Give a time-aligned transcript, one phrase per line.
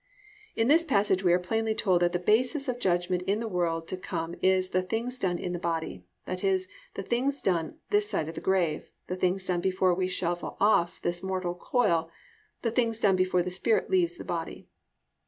[0.29, 3.47] "+ In this passage we are plainly told that the basis of judgment in the
[3.47, 6.57] world to come is "the things done in the body," i.e.,
[6.95, 11.21] the things done this side the grave, the things done before we shuffle off this
[11.21, 12.09] mortal coil,
[12.63, 14.67] the things done before the spirit leaves the body.